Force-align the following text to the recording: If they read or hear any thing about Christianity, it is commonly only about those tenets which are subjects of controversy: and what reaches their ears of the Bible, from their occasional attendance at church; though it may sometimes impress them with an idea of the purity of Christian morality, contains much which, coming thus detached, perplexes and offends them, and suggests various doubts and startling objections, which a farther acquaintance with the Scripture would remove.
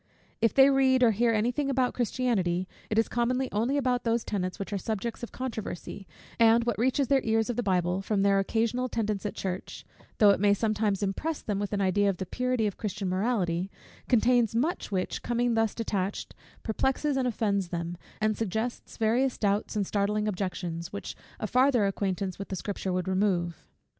If 0.41 0.55
they 0.55 0.71
read 0.71 1.03
or 1.03 1.11
hear 1.11 1.31
any 1.31 1.51
thing 1.51 1.69
about 1.69 1.93
Christianity, 1.93 2.67
it 2.89 2.97
is 2.97 3.07
commonly 3.07 3.49
only 3.51 3.77
about 3.77 4.03
those 4.03 4.23
tenets 4.23 4.57
which 4.57 4.73
are 4.73 4.77
subjects 4.79 5.21
of 5.21 5.31
controversy: 5.31 6.07
and 6.39 6.63
what 6.63 6.79
reaches 6.79 7.07
their 7.07 7.21
ears 7.23 7.51
of 7.51 7.55
the 7.55 7.61
Bible, 7.61 8.01
from 8.01 8.23
their 8.23 8.39
occasional 8.39 8.85
attendance 8.85 9.27
at 9.27 9.35
church; 9.35 9.85
though 10.17 10.31
it 10.31 10.39
may 10.39 10.55
sometimes 10.55 11.03
impress 11.03 11.43
them 11.43 11.59
with 11.59 11.71
an 11.71 11.81
idea 11.81 12.09
of 12.09 12.17
the 12.17 12.25
purity 12.25 12.65
of 12.65 12.77
Christian 12.77 13.09
morality, 13.09 13.69
contains 14.09 14.55
much 14.55 14.91
which, 14.91 15.21
coming 15.21 15.53
thus 15.53 15.75
detached, 15.75 16.33
perplexes 16.63 17.15
and 17.15 17.27
offends 17.27 17.67
them, 17.67 17.95
and 18.19 18.35
suggests 18.35 18.97
various 18.97 19.37
doubts 19.37 19.75
and 19.75 19.85
startling 19.85 20.27
objections, 20.27 20.91
which 20.91 21.15
a 21.39 21.45
farther 21.45 21.85
acquaintance 21.85 22.39
with 22.39 22.47
the 22.47 22.55
Scripture 22.55 22.91
would 22.91 23.07
remove. 23.07 23.67